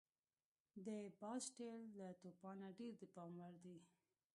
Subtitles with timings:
[0.85, 0.87] د
[1.19, 3.77] باسټیل له توپانه ډېر د پام وړ دي.